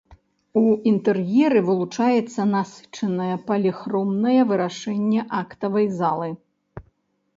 [0.59, 0.61] У
[0.91, 6.29] інтэр'еры вылучаецца насычанае паліхромнае вырашэнне актавай залы.